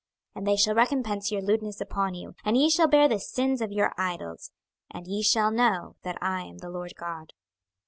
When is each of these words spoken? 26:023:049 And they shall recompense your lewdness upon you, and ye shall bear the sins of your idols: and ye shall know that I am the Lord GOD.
26:023:049 0.35 0.37
And 0.37 0.47
they 0.47 0.55
shall 0.57 0.73
recompense 0.73 1.31
your 1.31 1.41
lewdness 1.43 1.79
upon 1.79 2.15
you, 2.15 2.33
and 2.43 2.57
ye 2.57 2.71
shall 2.71 2.87
bear 2.87 3.07
the 3.07 3.19
sins 3.19 3.61
of 3.61 3.71
your 3.71 3.93
idols: 3.99 4.49
and 4.89 5.05
ye 5.05 5.21
shall 5.21 5.51
know 5.51 5.95
that 6.01 6.17
I 6.23 6.41
am 6.41 6.57
the 6.57 6.71
Lord 6.71 6.95
GOD. 6.97 7.33